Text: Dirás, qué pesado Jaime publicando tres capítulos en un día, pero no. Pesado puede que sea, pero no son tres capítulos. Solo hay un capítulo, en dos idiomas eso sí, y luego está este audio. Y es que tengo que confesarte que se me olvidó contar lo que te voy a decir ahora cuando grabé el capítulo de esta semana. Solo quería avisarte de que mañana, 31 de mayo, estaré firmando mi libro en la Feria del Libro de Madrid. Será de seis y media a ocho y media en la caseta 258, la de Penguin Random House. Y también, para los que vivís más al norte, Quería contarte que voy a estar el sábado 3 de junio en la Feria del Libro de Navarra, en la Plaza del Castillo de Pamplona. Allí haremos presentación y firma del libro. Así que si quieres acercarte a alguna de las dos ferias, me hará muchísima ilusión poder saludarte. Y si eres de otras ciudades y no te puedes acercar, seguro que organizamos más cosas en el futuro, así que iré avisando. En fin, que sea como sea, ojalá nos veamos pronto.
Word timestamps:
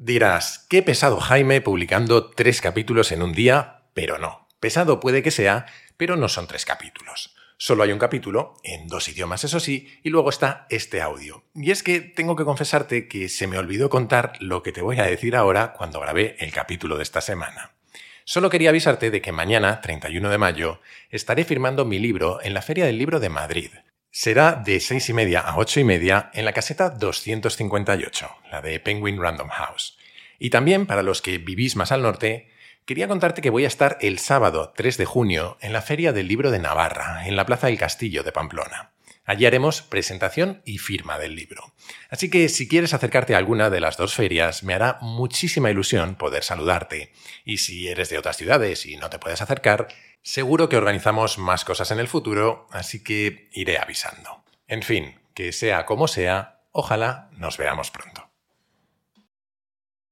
Dirás, 0.00 0.64
qué 0.68 0.84
pesado 0.84 1.18
Jaime 1.18 1.60
publicando 1.60 2.30
tres 2.30 2.60
capítulos 2.60 3.10
en 3.10 3.20
un 3.20 3.32
día, 3.32 3.82
pero 3.94 4.16
no. 4.16 4.46
Pesado 4.60 5.00
puede 5.00 5.24
que 5.24 5.32
sea, 5.32 5.66
pero 5.96 6.14
no 6.14 6.28
son 6.28 6.46
tres 6.46 6.64
capítulos. 6.64 7.34
Solo 7.56 7.82
hay 7.82 7.90
un 7.90 7.98
capítulo, 7.98 8.54
en 8.62 8.86
dos 8.86 9.08
idiomas 9.08 9.42
eso 9.42 9.58
sí, 9.58 9.98
y 10.04 10.10
luego 10.10 10.30
está 10.30 10.68
este 10.70 11.02
audio. 11.02 11.42
Y 11.52 11.72
es 11.72 11.82
que 11.82 11.98
tengo 11.98 12.36
que 12.36 12.44
confesarte 12.44 13.08
que 13.08 13.28
se 13.28 13.48
me 13.48 13.58
olvidó 13.58 13.90
contar 13.90 14.34
lo 14.38 14.62
que 14.62 14.70
te 14.70 14.82
voy 14.82 15.00
a 15.00 15.02
decir 15.02 15.34
ahora 15.34 15.72
cuando 15.72 15.98
grabé 15.98 16.36
el 16.38 16.52
capítulo 16.52 16.96
de 16.96 17.02
esta 17.02 17.20
semana. 17.20 17.72
Solo 18.22 18.50
quería 18.50 18.70
avisarte 18.70 19.10
de 19.10 19.20
que 19.20 19.32
mañana, 19.32 19.80
31 19.80 20.30
de 20.30 20.38
mayo, 20.38 20.80
estaré 21.10 21.42
firmando 21.42 21.84
mi 21.84 21.98
libro 21.98 22.38
en 22.40 22.54
la 22.54 22.62
Feria 22.62 22.86
del 22.86 22.98
Libro 22.98 23.18
de 23.18 23.30
Madrid. 23.30 23.70
Será 24.10 24.52
de 24.52 24.80
seis 24.80 25.08
y 25.08 25.12
media 25.12 25.40
a 25.40 25.56
ocho 25.56 25.80
y 25.80 25.84
media 25.84 26.30
en 26.34 26.44
la 26.44 26.52
caseta 26.52 26.90
258, 26.90 28.28
la 28.50 28.62
de 28.62 28.80
Penguin 28.80 29.20
Random 29.20 29.48
House. 29.48 29.98
Y 30.38 30.50
también, 30.50 30.86
para 30.86 31.02
los 31.02 31.22
que 31.22 31.38
vivís 31.38 31.76
más 31.76 31.92
al 31.92 32.02
norte, 32.02 32.48
Quería 32.88 33.06
contarte 33.06 33.42
que 33.42 33.50
voy 33.50 33.66
a 33.66 33.68
estar 33.68 33.98
el 34.00 34.18
sábado 34.18 34.72
3 34.74 34.96
de 34.96 35.04
junio 35.04 35.58
en 35.60 35.74
la 35.74 35.82
Feria 35.82 36.14
del 36.14 36.26
Libro 36.26 36.50
de 36.50 36.58
Navarra, 36.58 37.28
en 37.28 37.36
la 37.36 37.44
Plaza 37.44 37.66
del 37.66 37.76
Castillo 37.76 38.22
de 38.22 38.32
Pamplona. 38.32 38.92
Allí 39.26 39.44
haremos 39.44 39.82
presentación 39.82 40.62
y 40.64 40.78
firma 40.78 41.18
del 41.18 41.36
libro. 41.36 41.74
Así 42.08 42.30
que 42.30 42.48
si 42.48 42.66
quieres 42.66 42.94
acercarte 42.94 43.34
a 43.34 43.36
alguna 43.36 43.68
de 43.68 43.80
las 43.80 43.98
dos 43.98 44.14
ferias, 44.14 44.62
me 44.62 44.72
hará 44.72 44.96
muchísima 45.02 45.70
ilusión 45.70 46.14
poder 46.14 46.44
saludarte. 46.44 47.12
Y 47.44 47.58
si 47.58 47.88
eres 47.88 48.08
de 48.08 48.16
otras 48.16 48.38
ciudades 48.38 48.86
y 48.86 48.96
no 48.96 49.10
te 49.10 49.18
puedes 49.18 49.42
acercar, 49.42 49.88
seguro 50.28 50.68
que 50.68 50.76
organizamos 50.76 51.38
más 51.38 51.64
cosas 51.64 51.90
en 51.90 52.00
el 52.00 52.06
futuro, 52.06 52.66
así 52.70 53.02
que 53.02 53.48
iré 53.50 53.78
avisando. 53.78 54.44
En 54.66 54.82
fin, 54.82 55.18
que 55.32 55.52
sea 55.52 55.86
como 55.86 56.06
sea, 56.06 56.60
ojalá 56.70 57.30
nos 57.32 57.56
veamos 57.56 57.90
pronto. 57.90 58.27